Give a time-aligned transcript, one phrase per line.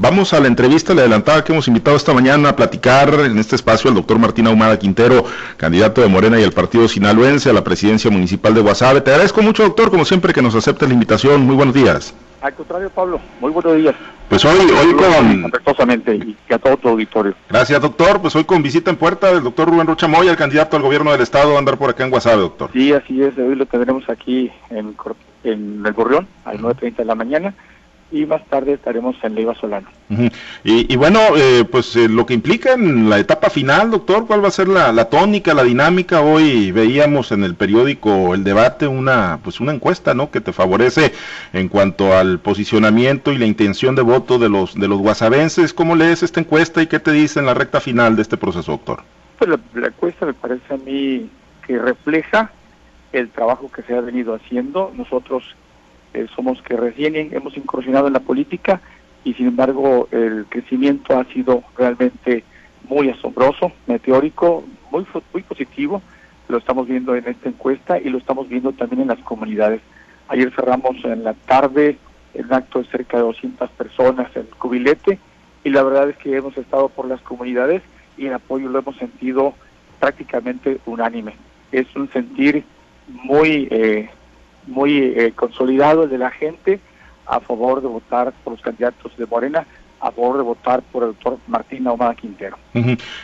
[0.00, 3.56] Vamos a la entrevista, le adelantaba que hemos invitado esta mañana a platicar en este
[3.56, 5.24] espacio al doctor Martín Ahumada Quintero,
[5.56, 9.00] candidato de Morena y el partido sinaloense a la presidencia municipal de Guasave.
[9.00, 11.44] Te agradezco mucho, doctor, como siempre, que nos acepte la invitación.
[11.44, 12.14] Muy buenos días.
[12.40, 13.96] Al contrario, Pablo, muy buenos días.
[14.28, 15.52] Pues hoy, hoy con...
[16.48, 17.34] y a todo tu auditorio.
[17.50, 18.20] Gracias, doctor.
[18.20, 21.10] Pues hoy con visita en puerta del doctor Rubén Rocha Moya, el candidato al gobierno
[21.10, 22.70] del estado, a andar por acá en Guasave, doctor.
[22.72, 23.36] Sí, así es.
[23.36, 24.94] Hoy lo tendremos aquí en,
[25.42, 27.54] en el Gorrión, a las 9.30 de la mañana
[28.10, 29.88] y más tarde estaremos en Leiva Solano.
[30.64, 34.48] y, bueno, eh, pues eh, lo que implica en la etapa final, doctor, ¿cuál va
[34.48, 36.22] a ser la, tónica, la dinámica?
[36.22, 40.30] Hoy veíamos en el periódico El Debate una, pues una encuesta, ¿no?
[40.30, 41.12] Que te favorece
[41.52, 45.74] en cuanto al posicionamiento y la intención de voto de los, de los guasavenses.
[45.74, 48.72] ¿Cómo lees esta encuesta y qué te dice en la recta final de este proceso,
[48.72, 49.02] doctor?
[49.38, 51.28] Pues la, la encuesta me parece a mí
[51.66, 52.50] que refleja
[53.12, 54.92] el trabajo que se ha venido haciendo.
[54.94, 55.44] Nosotros
[56.14, 58.80] eh, somos que recién hemos incursionado en la política
[59.24, 62.44] y sin embargo el crecimiento ha sido realmente
[62.88, 66.02] muy asombroso, meteórico, muy, muy positivo.
[66.48, 69.82] Lo estamos viendo en esta encuesta y lo estamos viendo también en las comunidades.
[70.28, 71.98] Ayer cerramos en la tarde
[72.34, 75.18] el acto de cerca de 200 personas en Cubilete
[75.64, 77.82] y la verdad es que hemos estado por las comunidades
[78.16, 79.54] y el apoyo lo hemos sentido
[80.00, 81.34] prácticamente unánime.
[81.72, 82.64] Es un sentir
[83.08, 84.08] muy eh,
[84.68, 86.80] muy eh, consolidado el de la gente
[87.26, 89.66] a favor de votar por los candidatos de Morena
[90.00, 92.56] a favor de votar por el doctor Martín Ahumada Quintero.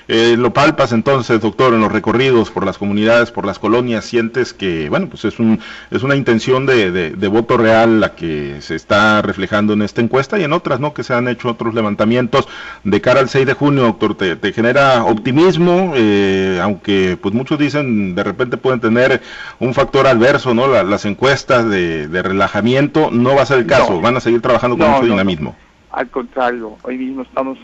[0.09, 4.53] Eh, lo palpas entonces, doctor, en los recorridos por las comunidades, por las colonias, sientes
[4.53, 8.75] que, bueno, pues es, un, es una intención de, de, voto real la que se
[8.75, 10.95] está reflejando en esta encuesta y en otras, ¿no?
[10.95, 12.49] Que se han hecho otros levantamientos
[12.83, 14.17] de cara al 6 de junio, doctor.
[14.17, 15.93] ¿Te, genera optimismo?
[15.97, 19.21] Eh, aunque, pues muchos dicen, de repente pueden tener
[19.59, 20.67] un factor adverso, ¿no?
[20.67, 24.91] las encuestas de, relajamiento, no va a ser el caso, van a seguir trabajando con
[24.91, 25.55] mucho dinamismo.
[25.95, 27.57] Al contrario, hoy mismo estamos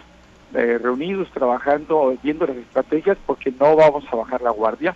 [0.54, 4.94] eh, reunidos trabajando, viendo las estrategias porque no vamos a bajar la guardia,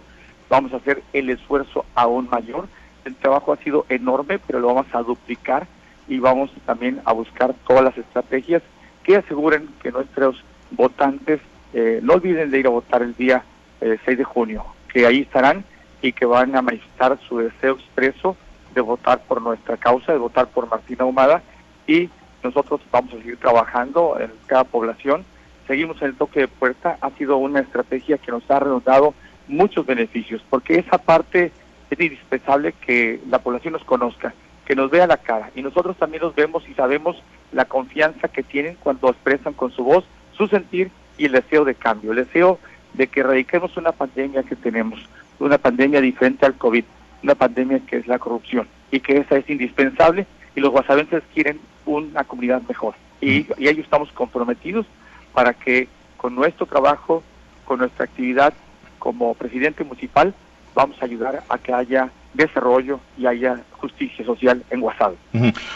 [0.48, 2.68] vamos a hacer el esfuerzo aún mayor.
[3.04, 5.66] El trabajo ha sido enorme, pero lo vamos a duplicar
[6.06, 8.62] y vamos también a buscar todas las estrategias
[9.02, 11.40] que aseguren que nuestros votantes
[11.72, 13.42] eh, no olviden de ir a votar el día
[13.80, 15.64] 6 eh, de junio, que ahí estarán
[16.02, 18.36] y que van a manifestar su deseo expreso
[18.76, 21.42] de votar por nuestra causa, de votar por Martina Humada
[21.88, 22.10] y
[22.44, 25.24] nosotros vamos a seguir trabajando en cada población.
[25.66, 26.98] Seguimos en el toque de puerta.
[27.00, 29.14] Ha sido una estrategia que nos ha redundado
[29.48, 31.52] muchos beneficios, porque esa parte
[31.90, 34.34] es indispensable que la población nos conozca,
[34.66, 35.50] que nos vea la cara.
[35.54, 37.20] Y nosotros también los vemos y sabemos
[37.52, 40.04] la confianza que tienen cuando expresan con su voz
[40.36, 42.58] su sentir y el deseo de cambio, el deseo
[42.94, 45.00] de que erradiquemos una pandemia que tenemos,
[45.38, 46.84] una pandemia diferente al COVID,
[47.22, 51.60] una pandemia que es la corrupción y que esa es indispensable y los guasavenses quieren
[51.86, 52.94] una comunidad mejor.
[53.20, 54.86] Y, y ellos estamos comprometidos
[55.32, 57.22] para que con nuestro trabajo,
[57.64, 58.54] con nuestra actividad
[58.98, 60.34] como presidente municipal,
[60.74, 65.16] vamos a ayudar a que haya desarrollo y haya justicia social en Guasave.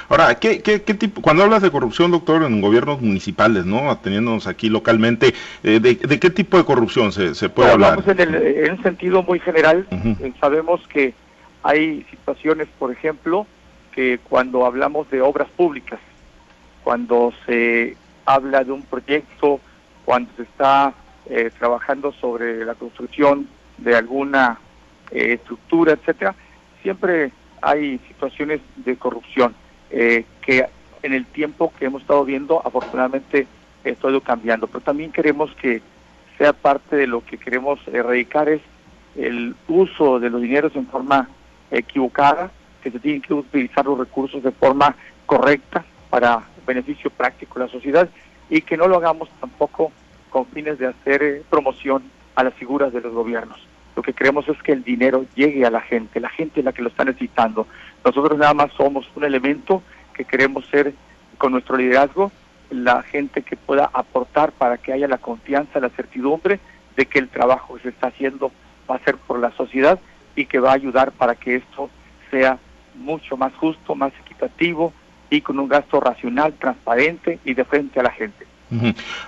[0.09, 3.97] Ahora, ¿qué, qué, qué, tipo, cuando hablas de corrupción, doctor, en gobiernos municipales, ¿no?
[3.99, 8.03] Teniéndonos aquí localmente, eh, de, qué tipo de corrupción se, se puede hablar?
[8.07, 11.15] En, en, un sentido muy general, eh, sabemos que
[11.63, 13.47] hay situaciones, por ejemplo,
[14.29, 15.99] cuando hablamos de obras públicas,
[16.85, 19.61] cuando se habla de un proyecto,
[20.05, 20.95] cuando se está
[21.29, 24.59] eh, trabajando sobre la construcción de alguna
[25.11, 26.35] eh, estructura, etcétera,
[26.83, 29.55] siempre hay situaciones de corrupción
[29.91, 30.67] eh, que
[31.03, 33.47] en el tiempo que hemos estado viendo, afortunadamente,
[33.85, 34.67] esto ha ido cambiando.
[34.67, 35.83] Pero también queremos que
[36.37, 38.63] sea parte de lo que queremos erradicar es
[39.17, 41.29] el uso de los dineros en forma
[41.71, 42.51] equivocada
[42.83, 44.95] que se tienen que utilizar los recursos de forma
[45.27, 48.09] correcta para beneficio práctico de la sociedad
[48.51, 49.93] y que no lo hagamos tampoco
[50.31, 52.03] con fines de hacer eh, promoción
[52.35, 53.59] a las figuras de los gobiernos.
[53.97, 56.73] Lo que queremos es que el dinero llegue a la gente, la gente es la
[56.73, 57.67] que lo está necesitando.
[58.05, 59.83] Nosotros nada más somos un elemento
[60.15, 60.95] que queremos ser
[61.37, 62.31] con nuestro liderazgo,
[62.71, 66.61] la gente que pueda aportar para que haya la confianza, la certidumbre
[66.97, 68.53] de que el trabajo que se está haciendo
[68.89, 69.99] va a ser por la sociedad
[70.37, 71.91] y que va a ayudar para que esto
[72.31, 72.59] sea
[72.99, 74.93] mucho más justo, más equitativo
[75.31, 78.48] y con un gasto racional, transparente y de frente a la gente.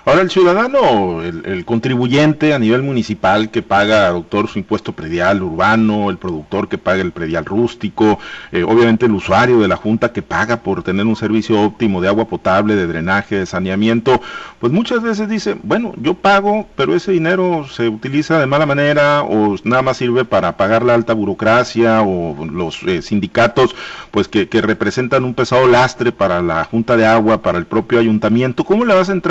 [0.05, 6.11] Ahora, el ciudadano, el, contribuyente a nivel municipal que paga, doctor, su impuesto predial urbano,
[6.11, 8.19] el productor que paga el predial rústico,
[8.51, 12.07] eh, obviamente el usuario de la Junta que paga por tener un servicio óptimo de
[12.07, 14.21] agua potable, de drenaje, de saneamiento,
[14.59, 19.23] pues muchas veces dice, bueno, yo pago, pero ese dinero se utiliza de mala manera
[19.23, 23.75] o nada más sirve para pagar la alta burocracia o los eh, sindicatos,
[24.11, 27.99] pues que, que representan un pesado lastre para la Junta de Agua, para el propio
[27.99, 28.63] ayuntamiento.
[28.63, 29.30] ¿Cómo le vas a entrar?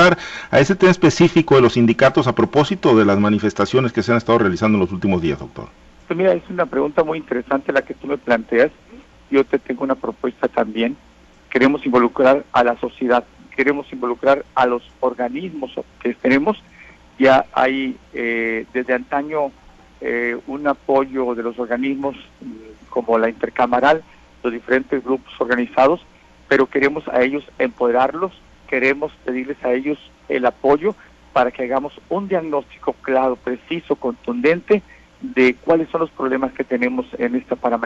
[0.50, 4.18] A ese tema específico de los sindicatos a propósito de las manifestaciones que se han
[4.18, 5.68] estado realizando en los últimos días, doctor?
[6.06, 8.70] Pues mira, es una pregunta muy interesante la que tú me planteas.
[9.30, 10.96] Yo te tengo una propuesta también.
[11.50, 13.24] Queremos involucrar a la sociedad,
[13.54, 15.72] queremos involucrar a los organismos
[16.02, 16.60] que tenemos.
[17.18, 19.52] Ya hay eh, desde antaño
[20.00, 24.02] eh, un apoyo de los organismos mm, como la intercamaral,
[24.42, 26.00] los diferentes grupos organizados,
[26.48, 28.32] pero queremos a ellos empoderarlos,
[28.70, 30.94] queremos pedirles a ellos el apoyo
[31.32, 34.82] para que hagamos un diagnóstico claro, preciso, contundente
[35.20, 37.78] de cuáles son los problemas que tenemos en esta para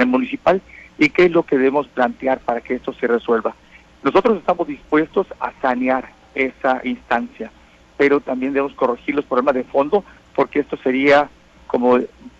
[0.00, 0.62] el municipal
[0.98, 3.54] y qué es lo que debemos plantear para que esto se resuelva.
[4.02, 7.50] Nosotros estamos dispuestos a sanear esa instancia,
[7.98, 10.04] pero también debemos corregir los problemas de fondo
[10.34, 11.28] porque esto sería,
[11.66, 11.98] como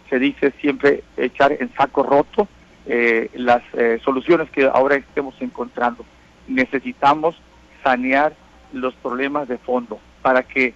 [0.08, 2.48] se dice siempre, echar en saco roto
[2.86, 6.04] eh, las eh, soluciones que ahora estemos encontrando.
[6.48, 7.36] Necesitamos
[7.84, 8.34] sanear
[8.72, 10.74] los problemas de fondo para que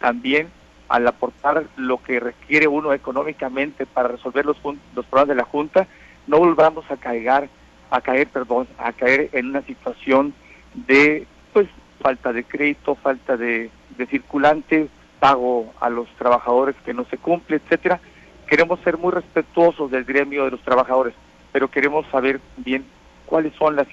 [0.00, 0.50] también
[0.88, 4.56] al aportar lo que requiere uno económicamente para resolver los,
[4.94, 5.86] los problemas de la Junta,
[6.26, 7.48] no volvamos a caer,
[7.90, 10.34] a caer, perdón, a caer en una situación
[10.74, 11.68] de pues
[12.00, 14.88] falta de crédito, falta de, de circulante,
[15.20, 18.00] pago a los trabajadores que no se cumple, etcétera.
[18.46, 21.14] Queremos ser muy respetuosos del gremio de los trabajadores,
[21.52, 22.84] pero queremos saber bien
[23.26, 23.86] cuáles son las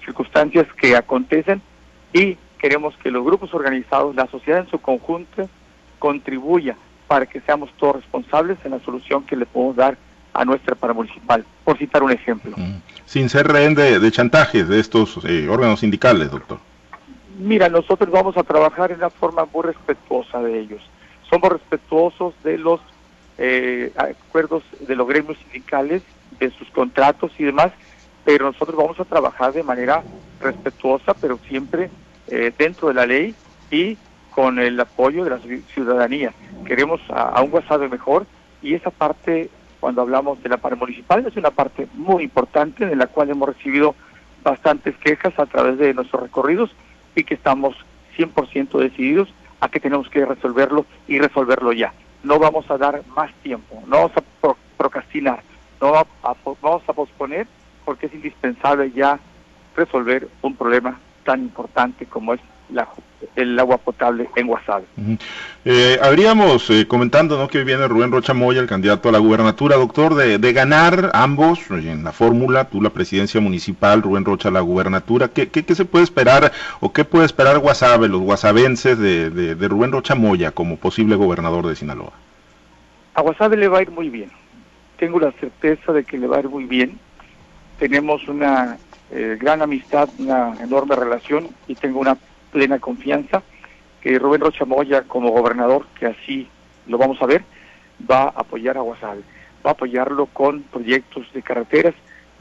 [0.00, 1.60] circunstancias que acontecen
[2.12, 5.48] y queremos que los grupos organizados, la sociedad en su conjunto,
[5.98, 6.76] contribuya
[7.06, 9.96] para que seamos todos responsables en la solución que le podemos dar
[10.34, 12.54] a nuestra paramunicipal, por citar un ejemplo.
[12.56, 12.80] Mm.
[13.06, 16.58] Sin ser rehén de, de chantajes de estos eh, órganos sindicales, doctor.
[17.38, 20.82] Mira, nosotros vamos a trabajar en una forma muy respetuosa de ellos.
[21.30, 22.80] Somos respetuosos de los
[23.38, 26.02] eh, acuerdos de los gremios sindicales,
[26.38, 27.72] de sus contratos y demás,
[28.24, 30.02] pero nosotros vamos a trabajar de manera
[30.40, 31.90] respetuosa, pero siempre
[32.28, 33.34] eh, dentro de la ley
[33.70, 33.96] y
[34.30, 35.40] con el apoyo de la
[35.74, 36.32] ciudadanía.
[36.64, 38.26] Queremos a, un WhatsApp mejor
[38.62, 39.50] y esa parte,
[39.80, 43.48] cuando hablamos de la parte municipal, es una parte muy importante en la cual hemos
[43.48, 43.94] recibido
[44.44, 46.70] bastantes quejas a través de nuestros recorridos
[47.14, 47.74] y que estamos
[48.16, 49.28] 100% decididos
[49.60, 51.92] a que tenemos que resolverlo y resolverlo ya.
[52.22, 55.42] No vamos a dar más tiempo, no vamos a procrastinar,
[55.80, 55.92] no
[56.60, 57.46] vamos a posponer
[57.88, 59.18] porque es indispensable ya
[59.74, 62.86] resolver un problema tan importante como es la,
[63.34, 64.84] el agua potable en Guasave.
[65.64, 67.48] Eh, habríamos, eh, comentando ¿no?
[67.48, 71.12] que hoy viene Rubén Rocha Moya, el candidato a la gubernatura, doctor, de, de ganar
[71.14, 75.86] ambos en la fórmula, tú la presidencia municipal, Rubén Rocha la gubernatura, ¿qué, qué, se
[75.86, 80.50] puede esperar o qué puede esperar Guasave, los guasavenses de, de, de Rubén Rocha Moya
[80.50, 82.12] como posible gobernador de Sinaloa?
[83.14, 84.30] A Guasave le va a ir muy bien,
[84.98, 86.98] tengo la certeza de que le va a ir muy bien,
[87.78, 88.76] tenemos una
[89.10, 92.16] eh, gran amistad, una enorme relación y tengo una
[92.52, 93.42] plena confianza
[94.00, 96.48] que Rubén Rocha Moya como gobernador, que así
[96.86, 97.42] lo vamos a ver,
[98.08, 99.22] va a apoyar a Guasave,
[99.64, 101.94] va a apoyarlo con proyectos de carreteras,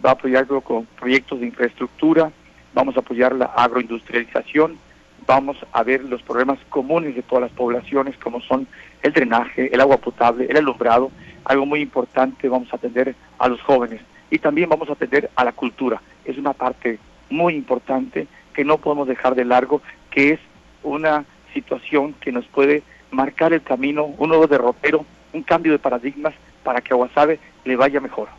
[0.03, 2.31] va a apoyarlo con proyectos de infraestructura,
[2.73, 4.77] vamos a apoyar la agroindustrialización,
[5.25, 8.67] vamos a ver los problemas comunes de todas las poblaciones como son
[9.01, 11.11] el drenaje, el agua potable, el alumbrado,
[11.43, 15.43] algo muy importante, vamos a atender a los jóvenes y también vamos a atender a
[15.43, 16.01] la cultura.
[16.25, 20.39] Es una parte muy importante que no podemos dejar de largo, que es
[20.83, 26.33] una situación que nos puede marcar el camino, un nuevo derrotero, un cambio de paradigmas
[26.63, 28.29] para que a Guasave le vaya mejor.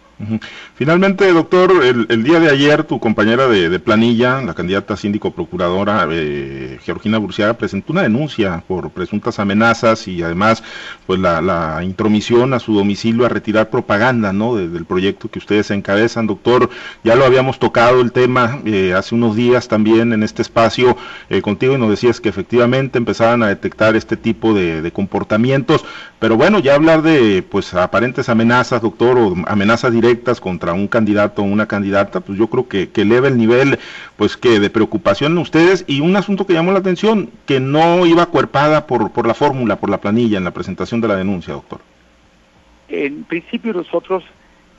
[0.75, 6.79] Finalmente, doctor, el, día de ayer tu compañera de, planilla, la candidata síndico procuradora eh,
[6.83, 10.65] Georgina Burciaga, presentó una denuncia por presuntas amenazas y además
[11.07, 14.57] pues la, intromisión a su domicilio a retirar propaganda ¿no?
[14.57, 16.27] del proyecto que ustedes encabezan.
[16.27, 16.69] Doctor,
[17.05, 20.97] ya lo habíamos tocado el tema eh, hace unos días también en este espacio
[21.31, 25.85] eh, contigo y nos decías que efectivamente empezaban a detectar este tipo de, de comportamientos,
[26.19, 30.08] pero bueno, ya hablar de pues aparentes amenazas, doctor, o amenazas directas
[30.41, 33.79] contra un candidato o una candidata, pues yo creo que, que eleva el nivel
[34.17, 38.07] pues que de preocupación en ustedes y un asunto que llamó la atención, que no
[38.07, 41.55] iba cuerpada por, por la fórmula, por la planilla en la presentación de la denuncia,
[41.55, 41.81] doctor.
[42.89, 44.25] En principio nosotros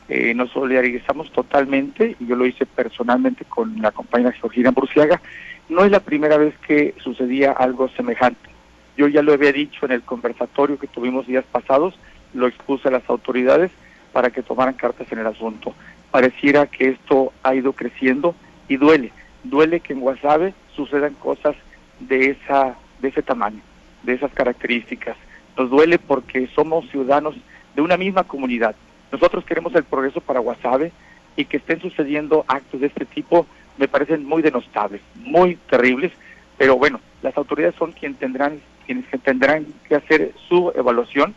[0.07, 5.21] eh, nos solidarizamos totalmente, y yo lo hice personalmente con la compañera Georgina Burciaga,
[5.69, 8.49] no es la primera vez que sucedía algo semejante.
[8.97, 11.93] Yo ya lo había dicho en el conversatorio que tuvimos días pasados,
[12.33, 13.71] lo expuse a las autoridades
[14.19, 15.73] para que tomaran cartas en el asunto.
[16.11, 18.35] Pareciera que esto ha ido creciendo
[18.67, 19.13] y duele,
[19.45, 21.55] duele que en Guasave sucedan cosas
[22.01, 23.61] de esa de ese tamaño,
[24.03, 25.15] de esas características.
[25.57, 27.33] Nos duele porque somos ciudadanos
[27.73, 28.75] de una misma comunidad.
[29.09, 30.91] Nosotros queremos el progreso para Guasave
[31.37, 33.45] y que estén sucediendo actos de este tipo
[33.77, 36.11] me parecen muy denostables, muy terribles,
[36.57, 41.33] pero bueno, las autoridades son quien tendrán, quienes tendrán que hacer su evaluación.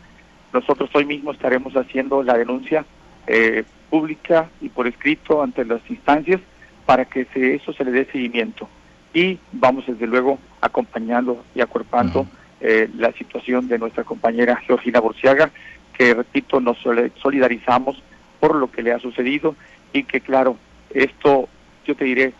[0.53, 2.85] Nosotros hoy mismo estaremos haciendo la denuncia
[3.25, 6.39] eh, pública y por escrito ante las instancias
[6.85, 8.69] para que se, eso se le dé seguimiento.
[9.13, 12.27] Y vamos desde luego acompañando y acuerpando
[12.61, 15.51] eh, la situación de nuestra compañera Georgina Borciaga,
[15.97, 16.77] que repito, nos
[17.21, 18.01] solidarizamos
[18.39, 19.55] por lo que le ha sucedido
[19.91, 20.57] y que claro,
[20.91, 21.47] esto
[21.85, 22.33] yo te diré,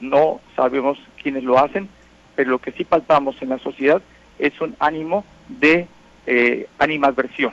[0.00, 1.88] no sabemos quiénes lo hacen,
[2.34, 4.02] pero lo que sí palpamos en la sociedad
[4.38, 5.86] es un ánimo de
[6.26, 7.52] eh, animadversión,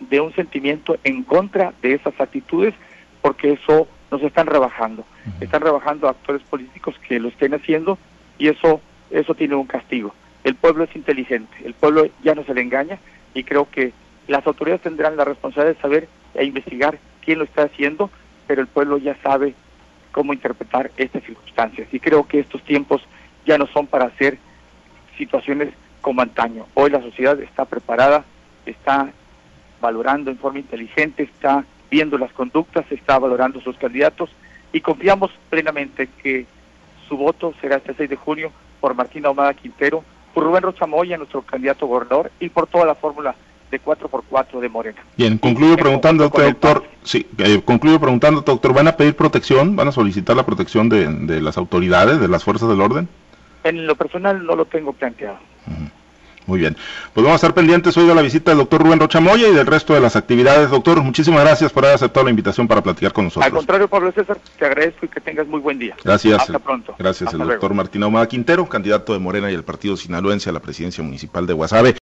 [0.00, 2.74] de un sentimiento en contra de esas actitudes,
[3.20, 5.04] porque eso nos están rebajando.
[5.40, 7.98] Están rebajando a actores políticos que lo estén haciendo
[8.38, 10.14] y eso, eso tiene un castigo.
[10.44, 12.98] El pueblo es inteligente, el pueblo ya no se le engaña
[13.32, 13.92] y creo que
[14.26, 18.10] las autoridades tendrán la responsabilidad de saber e investigar quién lo está haciendo,
[18.46, 19.54] pero el pueblo ya sabe
[20.10, 21.88] cómo interpretar estas circunstancias.
[21.92, 23.02] Y creo que estos tiempos
[23.46, 24.38] ya no son para hacer
[25.16, 25.70] situaciones
[26.02, 26.66] como antaño.
[26.74, 28.24] Hoy la sociedad está preparada,
[28.66, 29.10] está
[29.80, 34.30] valorando en forma inteligente, está viendo las conductas, está valorando sus candidatos
[34.72, 36.46] y confiamos plenamente que
[37.08, 40.04] su voto será este 6 de junio por Martín Ahumada Quintero,
[40.34, 43.34] por Rubén Rocha Moya, nuestro candidato gobernador, y por toda la fórmula
[43.70, 45.02] de 4x4 de Morena.
[45.16, 49.76] Bien, concluyo preguntándote, doctor, sí, eh, concluyo preguntándote, doctor, ¿van a pedir protección?
[49.76, 53.08] ¿Van a solicitar la protección de, las autoridades, de las fuerzas del orden?
[53.64, 55.38] En lo personal no lo tengo planteado.
[56.46, 56.76] Muy bien.
[57.14, 59.66] Pues vamos a estar pendientes hoy de la visita del doctor Rubén Rochamoya y del
[59.66, 60.70] resto de las actividades.
[60.70, 63.46] Doctor, muchísimas gracias por haber aceptado la invitación para platicar con nosotros.
[63.46, 65.96] Al contrario, Pablo César, te agradezco y que tengas muy buen día.
[66.02, 66.40] Gracias.
[66.40, 66.94] Hasta pronto.
[66.98, 70.60] Gracias, el doctor Martín Ahumada Quintero, candidato de Morena y el Partido Sinaloense a la
[70.60, 72.01] presidencia municipal de Guasave.